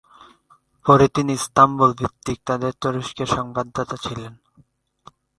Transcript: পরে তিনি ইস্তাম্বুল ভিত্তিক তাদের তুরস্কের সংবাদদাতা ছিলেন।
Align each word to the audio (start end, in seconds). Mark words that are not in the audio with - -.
পরে 0.85 1.05
তিনি 1.15 1.31
ইস্তাম্বুল 1.39 1.91
ভিত্তিক 1.99 2.37
তাদের 2.47 2.73
তুরস্কের 2.81 3.29
সংবাদদাতা 3.35 3.95
ছিলেন। 4.05 4.33